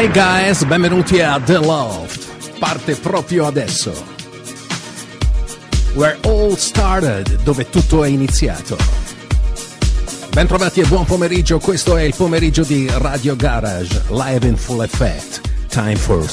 [0.00, 2.58] Hi guys, benvenuti a The Loft.
[2.58, 3.92] Parte proprio adesso.
[5.92, 8.78] Where all started, dove tutto è iniziato.
[10.30, 15.42] Bentrovati e buon pomeriggio, questo è il pomeriggio di Radio Garage, live in full effect.
[15.68, 16.26] Time for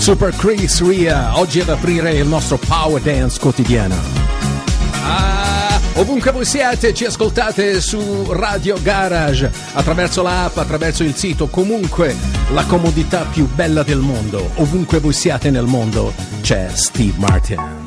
[0.00, 3.94] Super Chris Ria, oggi ad aprire il nostro Power Dance quotidiano.
[5.04, 12.14] Ah, ovunque voi siete, ci ascoltate su Radio Garage, attraverso l'app, attraverso il sito, comunque
[12.52, 14.50] la comodità più bella del mondo.
[14.56, 17.81] Ovunque voi siate nel mondo, c'è Steve Martin.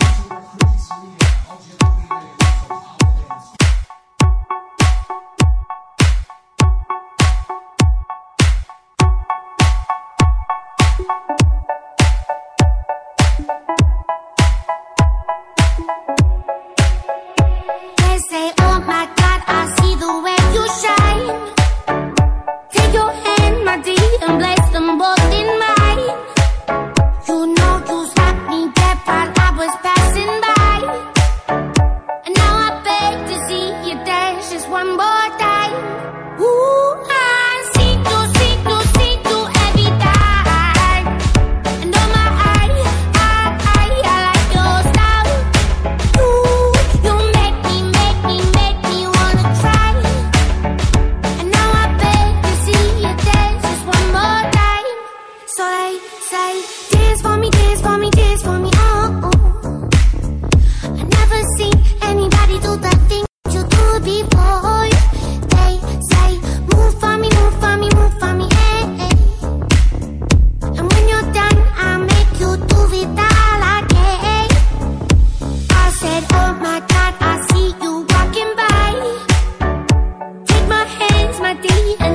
[81.61, 82.14] 第一。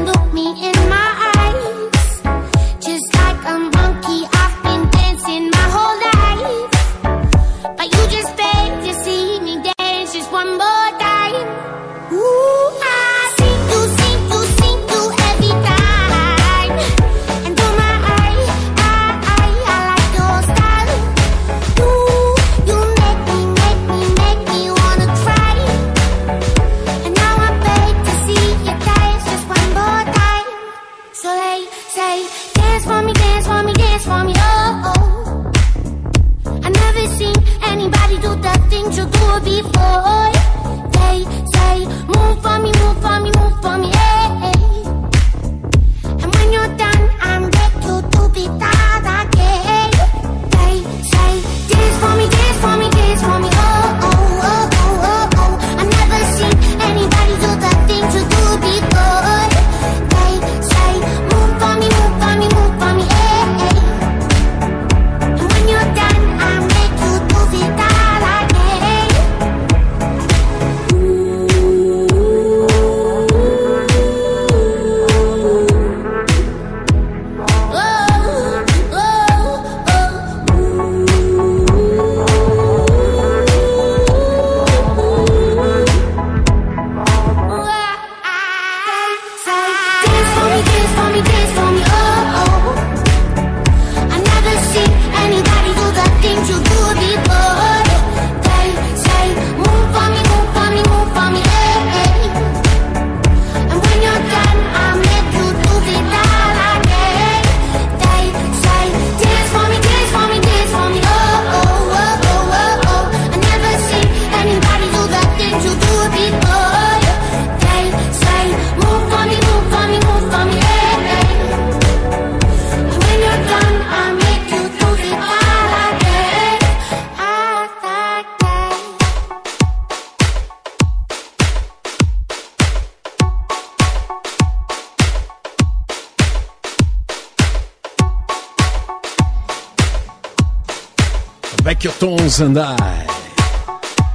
[142.00, 143.04] Vecchio Tones and I.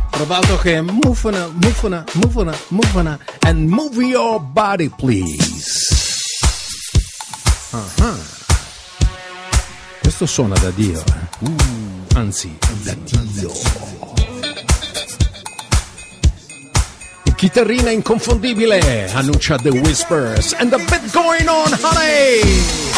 [0.09, 5.93] Provato che mufana, mufana, mufana, mufana, and move your body please.
[7.71, 8.17] Uh-huh.
[10.01, 11.45] Questo suona da Dio, eh?
[11.45, 11.55] uh,
[12.15, 13.51] anzi, da Dio.
[17.35, 22.94] Chitarrina inconfondibile annuncia The Whispers and the bit going on, honey!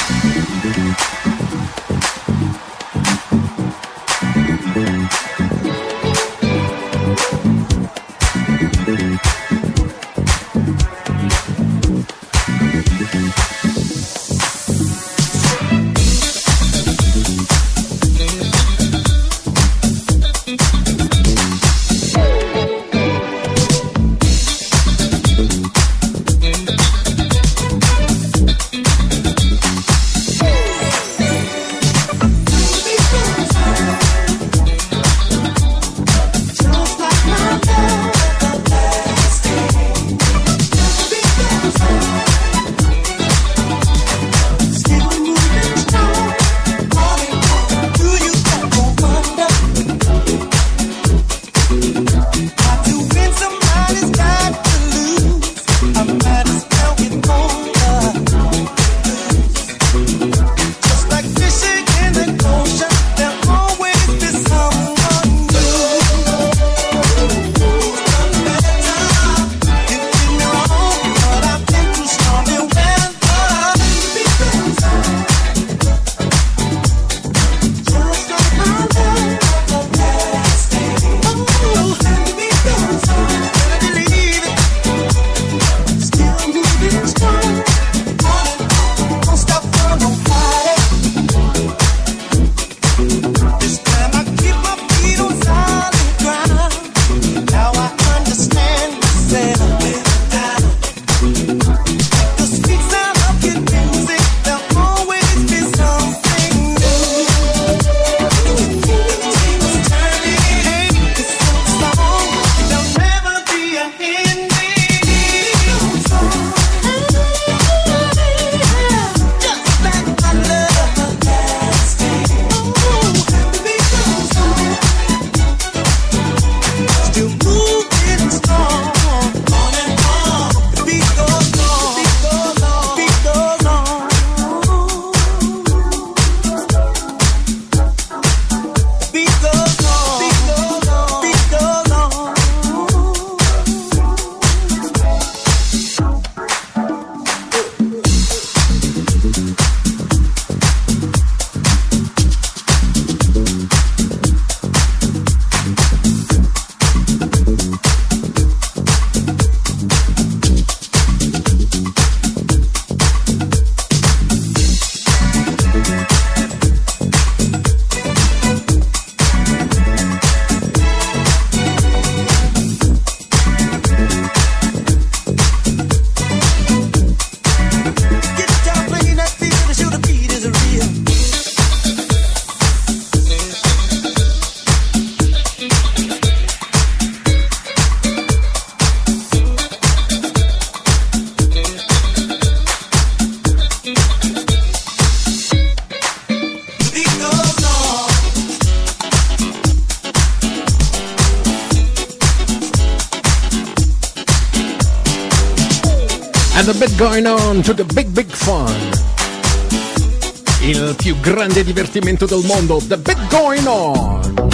[211.47, 214.49] Grande divertimento del mondo, the big going on.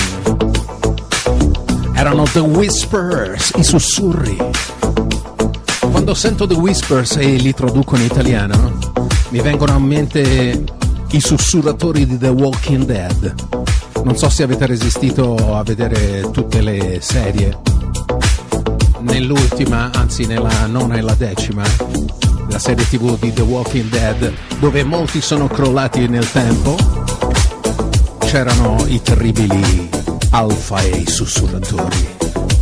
[1.95, 4.37] Erano The Whispers, i sussurri.
[5.89, 8.77] Quando sento The Whispers e li traduco in italiano,
[9.29, 10.63] mi vengono a mente
[11.09, 13.33] i sussurratori di The Walking Dead.
[14.03, 17.57] Non so se avete resistito a vedere tutte le serie.
[18.99, 21.63] Nell'ultima, anzi nella nona e la decima,
[22.53, 26.75] la serie tv di The Walking Dead, dove molti sono crollati nel tempo,
[28.19, 29.89] c'erano i terribili
[30.29, 32.15] alfa e i sussurratori,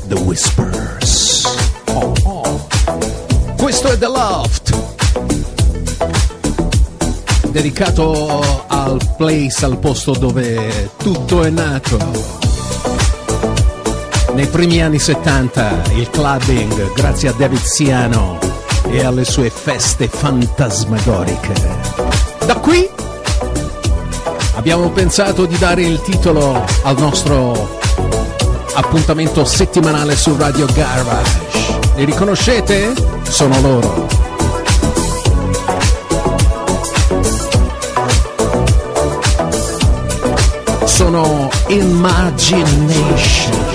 [0.08, 1.44] The Whispers.
[1.92, 2.68] Oh, oh.
[3.58, 4.74] Questo è The Loft,
[7.50, 12.00] dedicato al place, al posto dove tutto è nato.
[14.36, 18.51] Nei primi anni 70 il clubbing, grazie a David Siano,
[18.92, 21.54] e alle sue feste fantasmagoriche.
[22.46, 22.90] Da qui
[24.56, 27.80] abbiamo pensato di dare il titolo al nostro
[28.74, 31.40] appuntamento settimanale su Radio Garage.
[31.96, 32.94] Li riconoscete?
[33.24, 34.08] Sono loro.
[40.86, 43.71] Sono Imagination.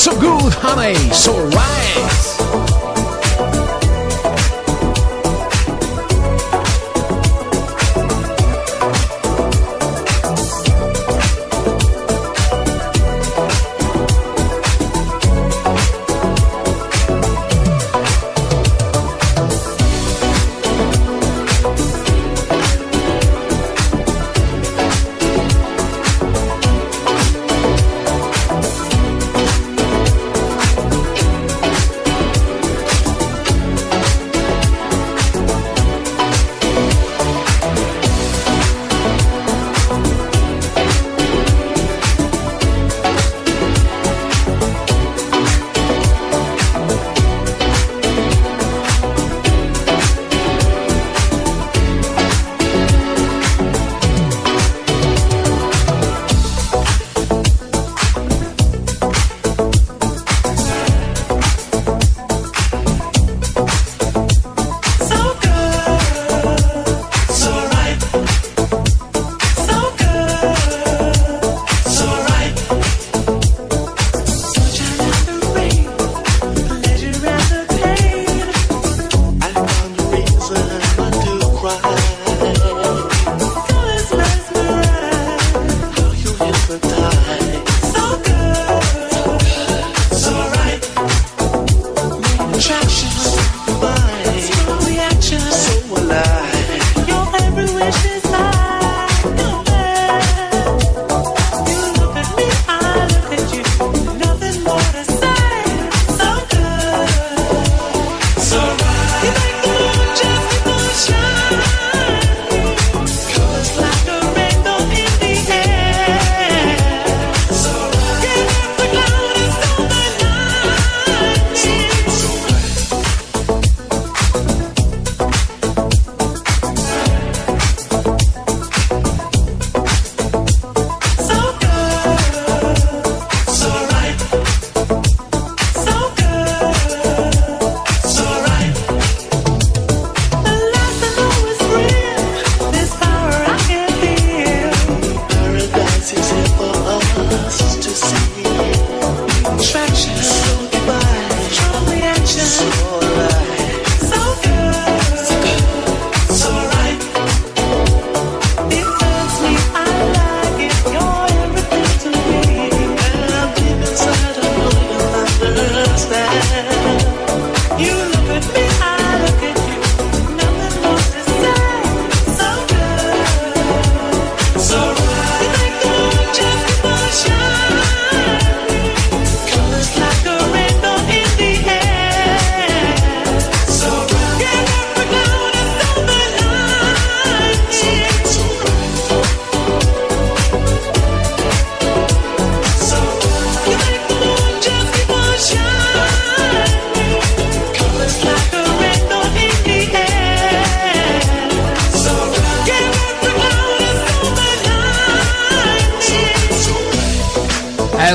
[0.00, 2.09] So good, honey, so right.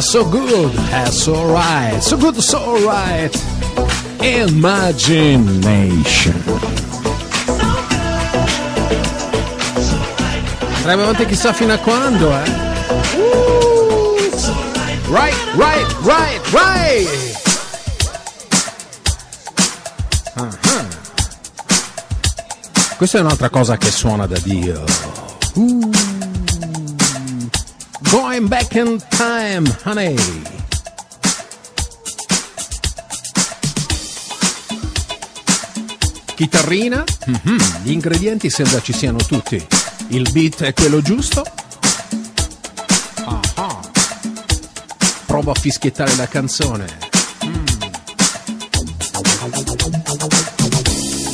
[0.02, 3.32] So good, that's so right, so good, so right.
[4.22, 6.34] Imagination.
[10.86, 12.44] Avanti chissà fino a quando, eh?
[15.08, 17.08] Right, right, right, right!
[20.36, 20.88] Uh-huh.
[22.98, 24.84] Questa è un'altra cosa che suona da Dio.
[25.54, 26.15] Uh.
[28.16, 30.16] Going back in time, honey.
[36.34, 37.58] Chitarrina, mm-hmm.
[37.84, 39.62] gli ingredienti sembra ci siano tutti.
[40.08, 41.44] Il beat è quello giusto.
[43.26, 43.80] Ah-ha.
[45.26, 46.86] Provo a fischiettare la canzone.
[47.44, 47.66] Mm.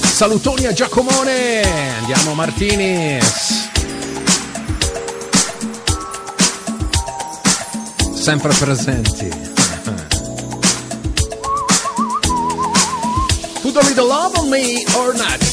[0.01, 1.61] Salutoni a Giacomone!
[1.99, 3.60] Andiamo Martinis!
[8.21, 9.29] Sempre presenti.
[13.63, 15.50] Put a little love on me or not?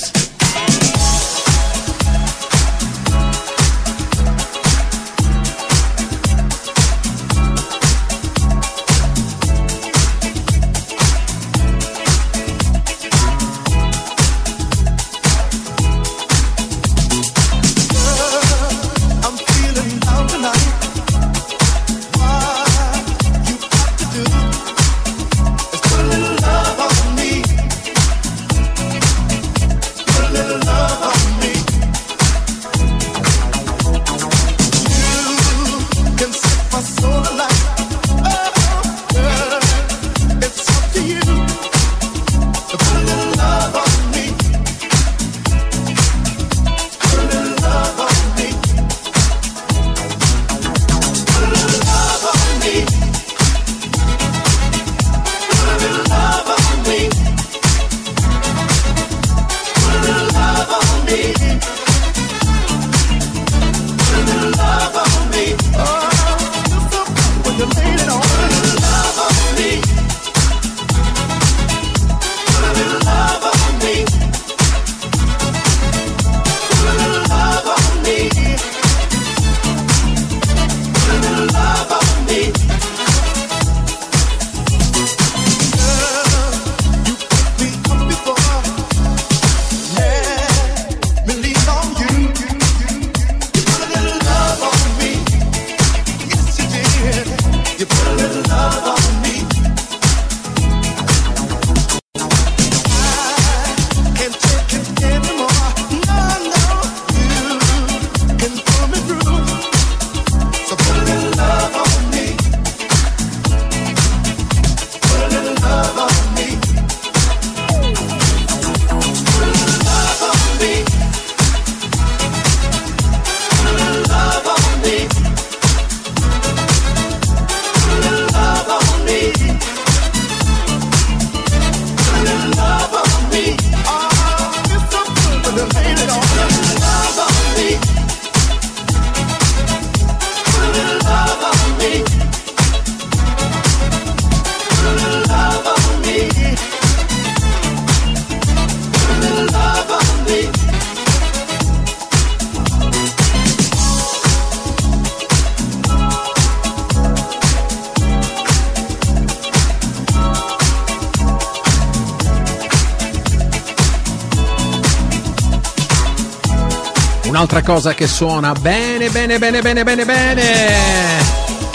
[167.38, 170.42] Un'altra cosa che suona bene, bene, bene, bene, bene, bene.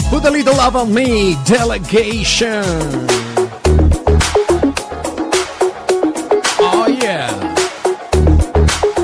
[0.10, 3.06] Put a little love on me, delegation.
[6.60, 7.32] Oh yeah.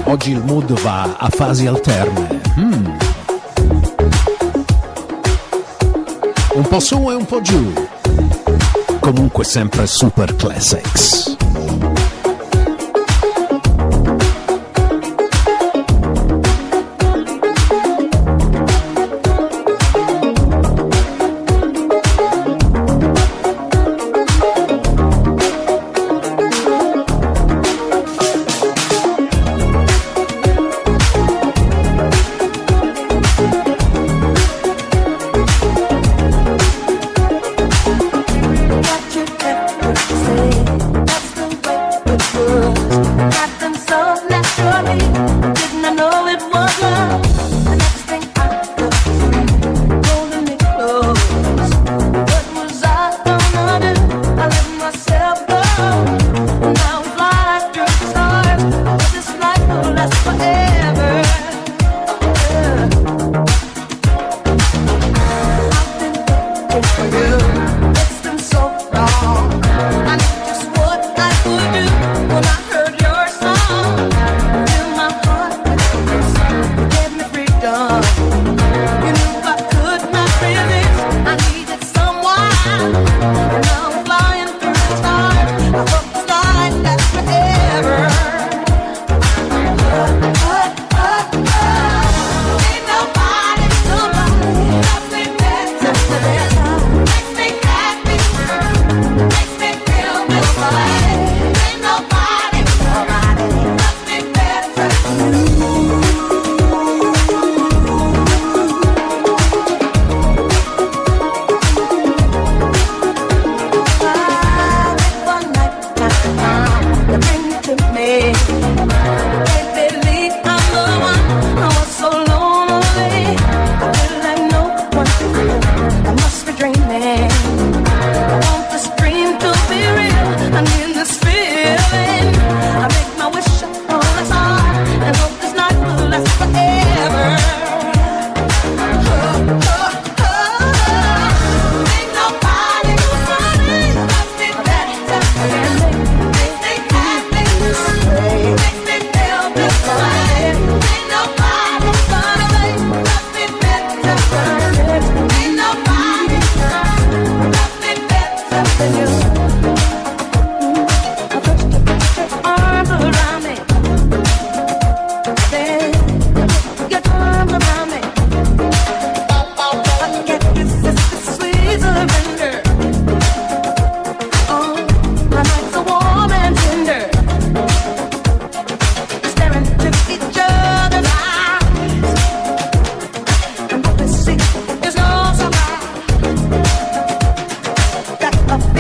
[0.04, 2.42] Oggi il mood va a fasi alterne.
[2.60, 2.86] Mm.
[6.56, 7.72] Un po' su e un po' giù.
[9.00, 11.39] Comunque sempre super classics.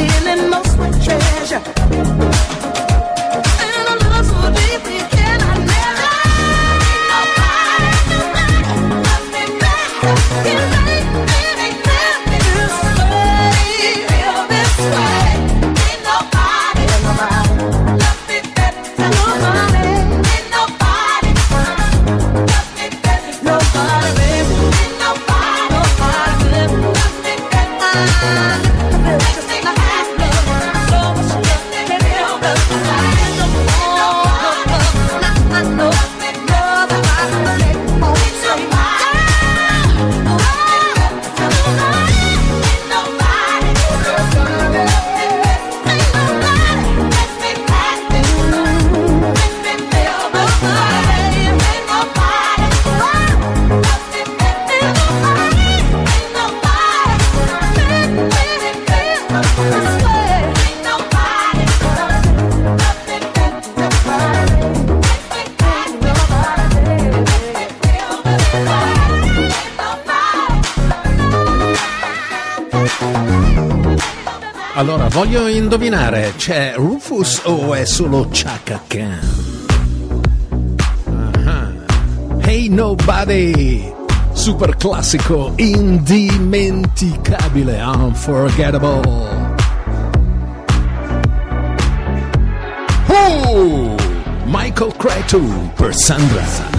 [0.08, 2.59] feeling most with treasure.
[75.70, 79.20] Indovinare, c'è Rufus o è solo Chaka Khan?
[81.06, 81.86] Uh-huh.
[82.40, 83.94] Hey Nobody!
[84.32, 89.28] Super classico, indimenticabile, unforgettable.
[94.46, 96.79] Michael Cretu per Sandra.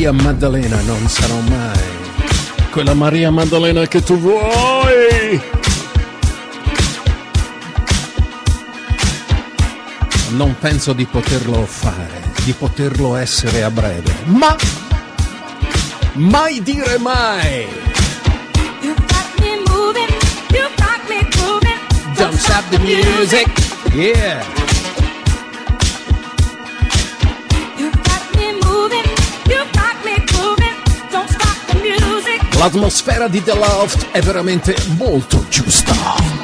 [0.00, 1.78] Maria Maddalena, non sarò mai
[2.70, 5.38] quella Maria Maddalena che tu vuoi.
[10.30, 14.56] Non penso di poterlo fare, di poterlo essere a breve, ma
[16.14, 17.66] mai dire mai.
[22.16, 23.48] Don't stop the music,
[23.92, 24.59] yeah.
[32.60, 36.39] L'atmosfera di The Loft è veramente molto giusta.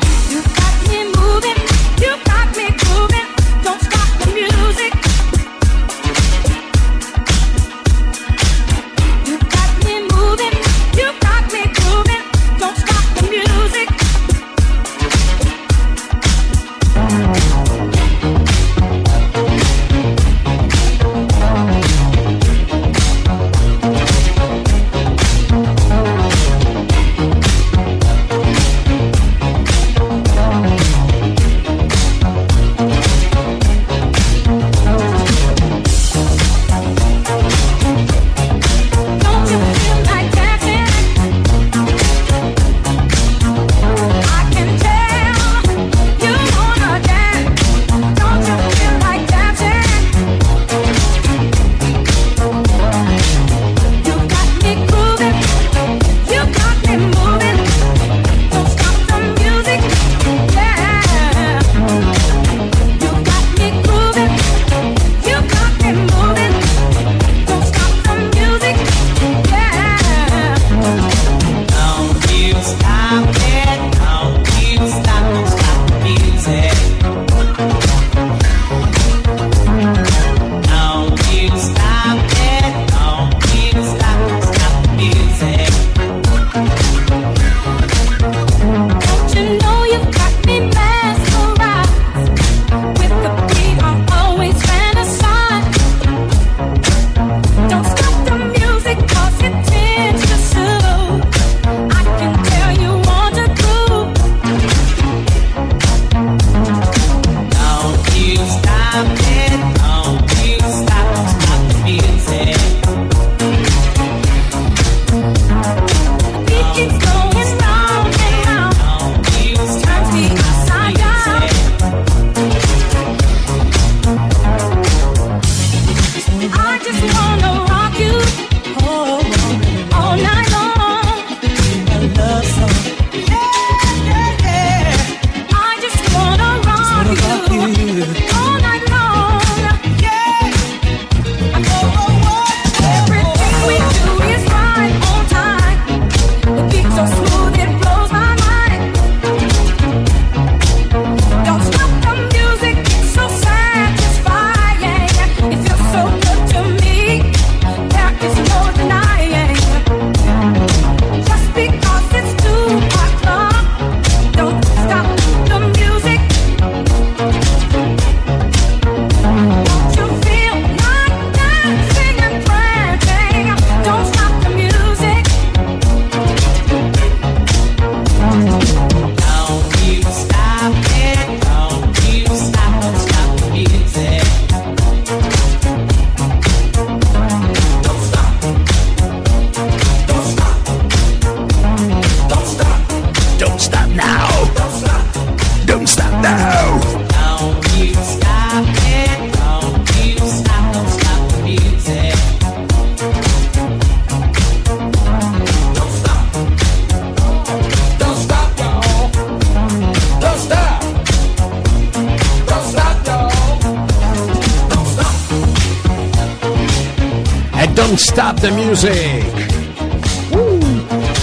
[217.96, 219.24] Stop the Music.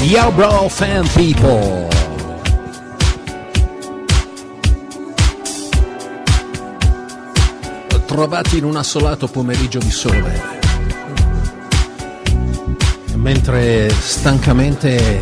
[0.02, 1.88] Yo, bro, fan people.
[8.06, 10.42] Trovati in un assolato pomeriggio di sole,
[13.16, 15.22] mentre stancamente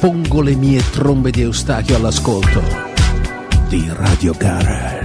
[0.00, 2.62] pongo le mie trombe di Eustachio all'ascolto
[3.68, 4.95] di Radio Garage.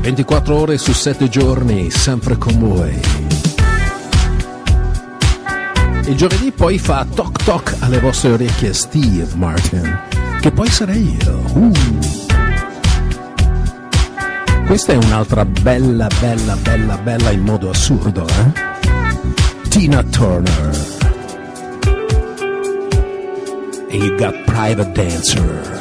[0.00, 3.00] 24 ore su 7 giorni, sempre con voi.
[6.06, 10.00] Il giovedì poi fa toc toc alle vostre orecchie Steve Martin,
[10.40, 11.42] che poi sarei io.
[11.52, 11.72] Uh.
[14.66, 19.68] Questa è un'altra bella, bella, bella, bella in modo assurdo, eh?
[19.68, 20.98] Tina Turner.
[23.88, 25.79] E you got private dancer.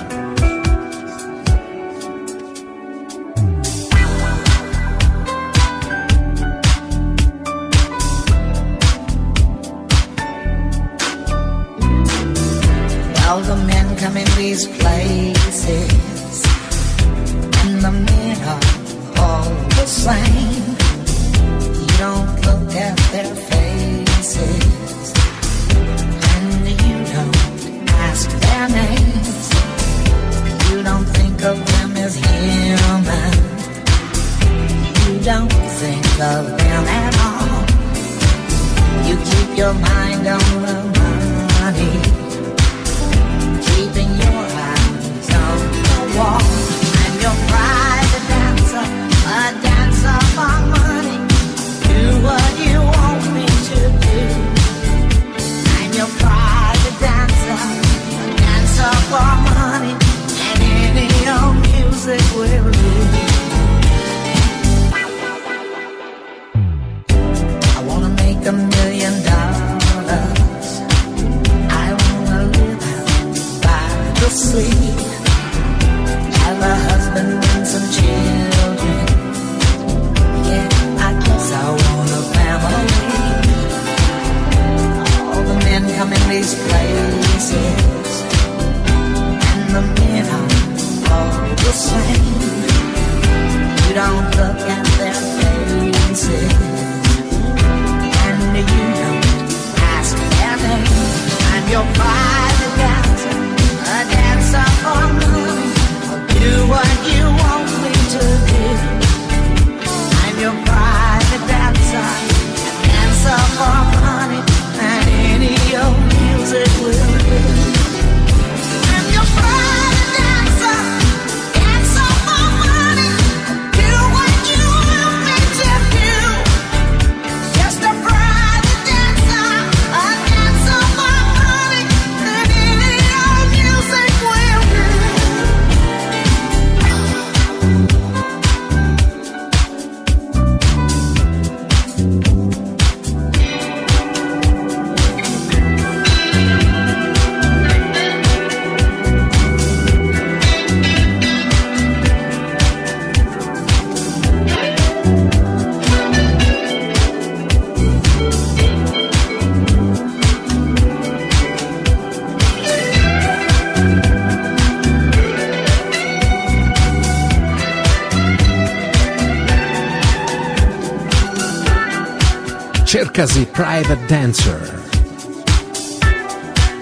[172.89, 174.81] Cercasi Private Dancer.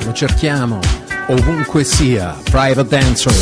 [0.05, 0.80] Lo cerchiamo
[1.28, 3.34] ovunque sia, Private Dancer.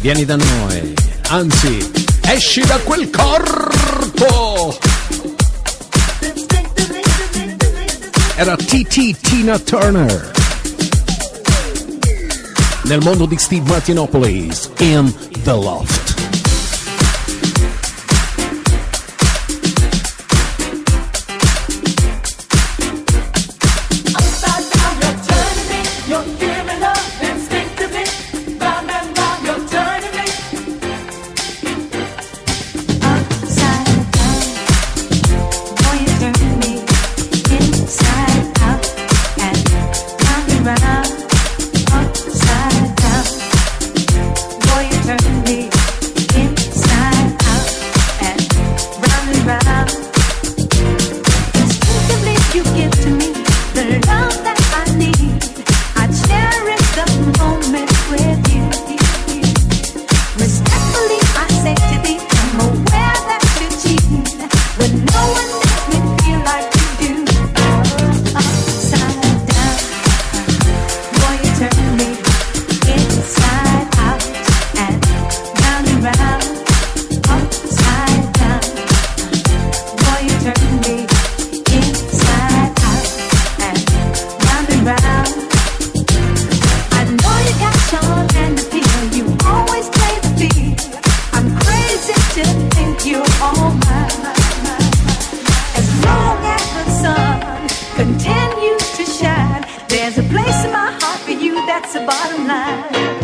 [0.00, 0.94] Vieni da noi,
[1.28, 1.92] anzi,
[2.22, 4.76] esci da quel corpo.
[8.34, 10.32] Era TT Tina Turner.
[12.82, 16.03] Nel mondo di Steve Martinopoulos in The Loft.
[97.96, 99.64] Continues to shine.
[99.88, 103.23] There's a place in my heart for you, that's the bottom line.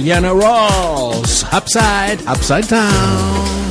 [0.00, 3.70] Diana Ross, Upside, Upside Down.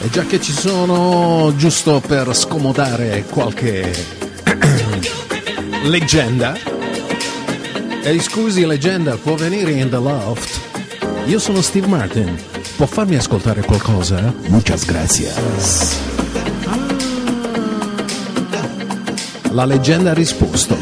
[0.00, 3.92] E già che ci sono, giusto per scomodare qualche
[5.84, 6.56] leggenda,
[8.02, 10.60] e scusi leggenda, può venire in The Loft?
[11.26, 12.34] Io sono Steve Martin,
[12.76, 14.32] può farmi ascoltare qualcosa?
[14.48, 15.96] Muchas gracias.
[19.50, 20.76] La leggenda ha risposto.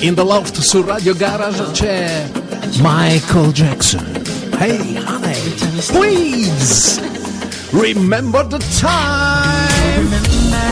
[0.00, 2.38] In The Loft su Radio Garage c'è
[2.78, 4.04] Michael Jackson.
[4.52, 5.34] Hey honey,
[5.90, 7.00] please
[7.72, 10.69] remember the time.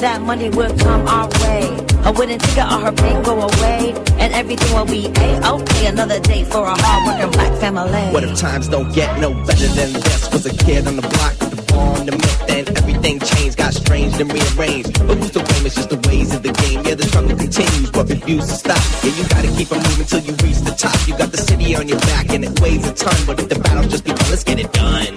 [0.00, 1.64] That money would come our way.
[2.04, 3.94] I wouldn't take it all her pain go away.
[4.18, 5.86] And everything will be a-okay.
[5.86, 8.12] Another day for a hard-working black family.
[8.12, 10.32] What if times don't get no better than this?
[10.32, 12.46] Was a kid on the block with the born the myth.
[12.46, 14.94] Then everything changed, got strange and rearranged.
[15.06, 15.66] But who's to blame?
[15.66, 16.84] It's just the ways of the game.
[16.84, 18.82] Yeah, the struggle continues, but refuse to stop.
[19.02, 20.96] Yeah, you gotta keep on moving till you reach the top.
[21.08, 23.16] You got the city on your back and it weighs a ton.
[23.26, 25.16] But if the battle's just begun, let's get it done.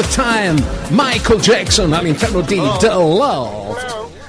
[0.00, 0.56] The Time,
[0.90, 3.76] Michael Jackson all'interno di The Love.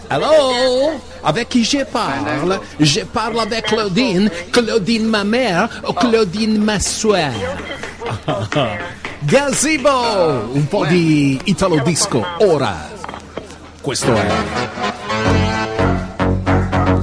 [0.09, 0.99] Hello?
[1.24, 2.59] Avec qui je parle?
[2.80, 7.32] Je parle avec Claudine, Claudine ma mère ou Claudine ma soeur?
[9.24, 10.49] Gazebo!
[10.53, 12.89] Un po' di Italo Disco ora.
[13.82, 14.28] Questo è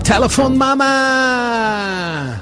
[0.02, 2.37] Telephone mama,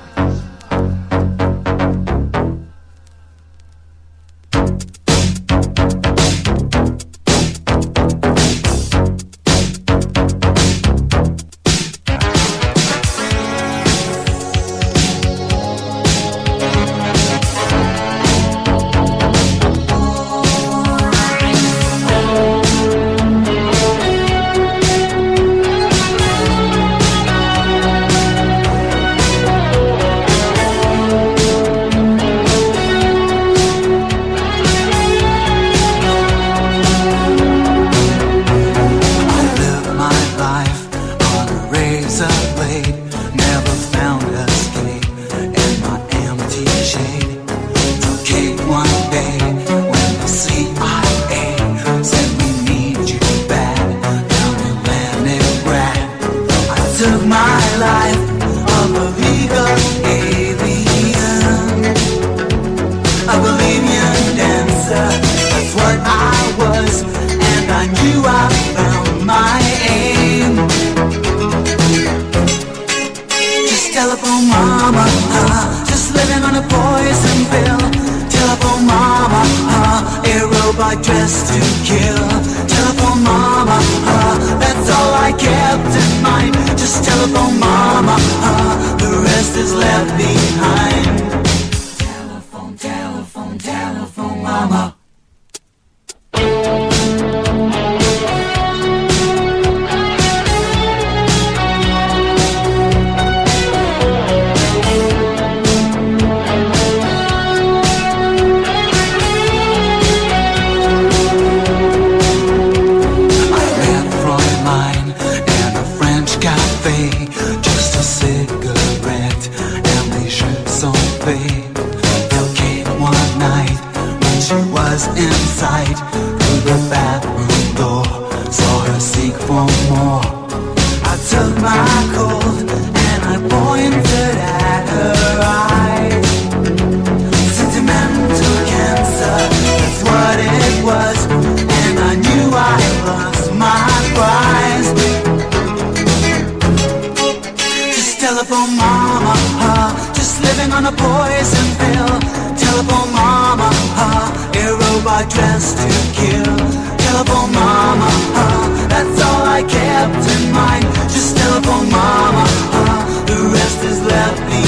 [148.47, 150.15] Telephone mama, huh?
[150.15, 152.15] Just living on a poison pill.
[152.55, 154.31] Telephone mama, huh?
[154.55, 156.55] A robot dressed to kill.
[156.97, 158.07] Telephone mama,
[158.39, 158.87] huh?
[158.87, 160.85] That's all I kept in mind.
[161.11, 163.25] Just telephone mama, huh?
[163.27, 164.66] The rest is left behind.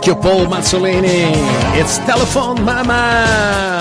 [0.00, 1.30] Vecchio Paul Mazzolini.
[1.74, 3.78] It's Telephone Mama.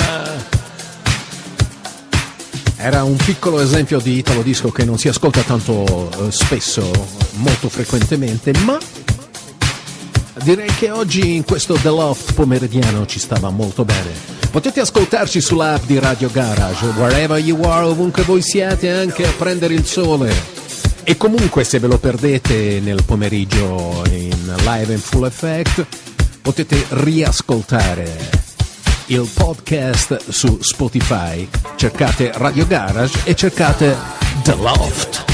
[2.75, 6.91] Era un piccolo esempio di italo disco che non si ascolta tanto eh, spesso,
[7.35, 8.77] molto frequentemente, ma
[10.43, 14.37] direi che oggi in questo The Loft pomeridiano ci stava molto bene.
[14.51, 19.73] Potete ascoltarci sull'app di Radio Garage, wherever you are, ovunque voi siate, anche a prendere
[19.73, 20.33] il sole.
[21.03, 25.85] E comunque se ve lo perdete nel pomeriggio in live in full effect,
[26.41, 28.29] potete riascoltare
[29.07, 31.47] il podcast su Spotify.
[31.75, 33.95] Cercate Radio Garage e cercate
[34.43, 35.28] The Loft.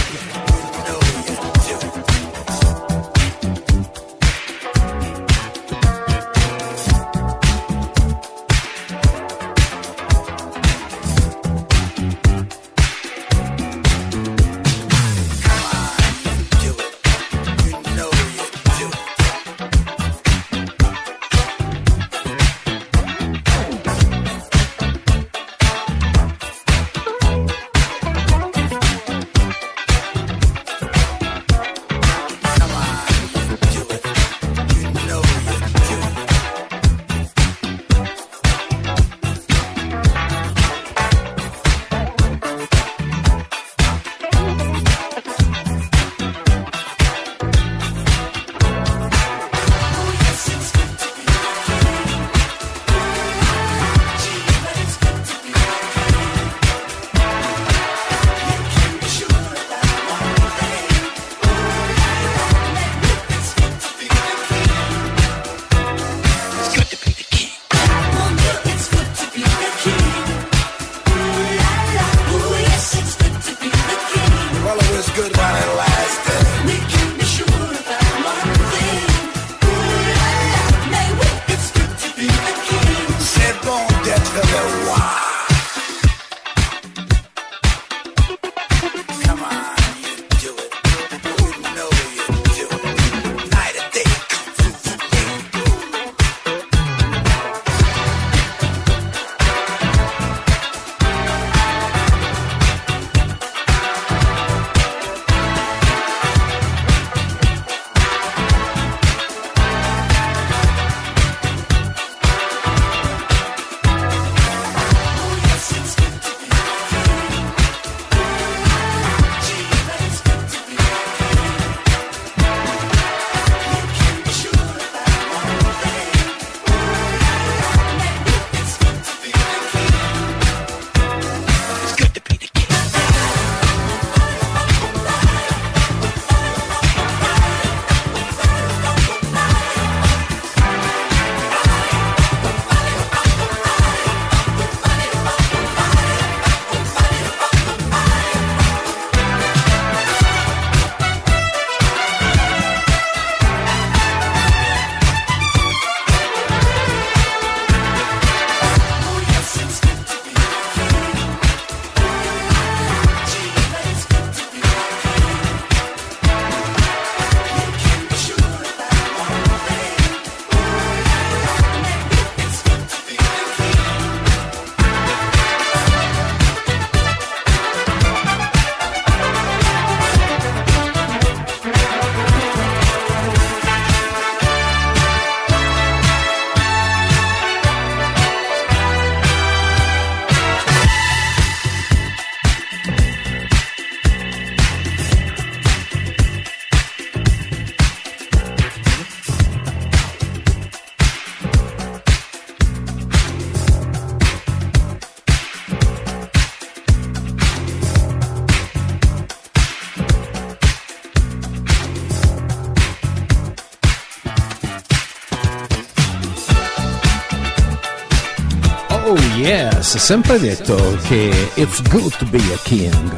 [219.85, 223.13] Yes, sempre detto che it's good to be a king.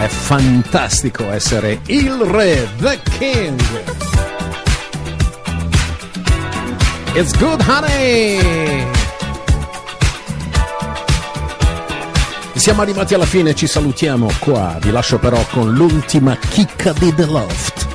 [0.00, 3.60] È fantastico essere il re, the king.
[7.12, 8.86] It's good honey.
[12.54, 14.78] Siamo arrivati alla fine, ci salutiamo qua.
[14.80, 17.86] Vi lascio però con l'ultima chicca di The Loft.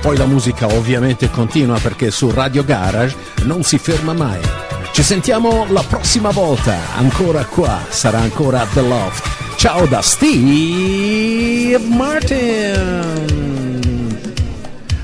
[0.00, 3.14] Poi la musica ovviamente continua perché su Radio Garage
[3.44, 4.69] non si ferma mai.
[5.00, 9.56] Ci sentiamo la prossima volta, ancora qua, sarà ancora The Loft.
[9.56, 13.30] Ciao da Steve Martin.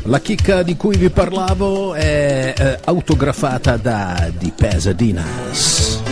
[0.03, 6.03] La chicca di cui vi parlavo è eh, autografata da Di Pesadinas.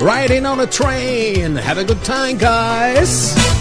[0.00, 3.55] Riding on a train, have a good time guys!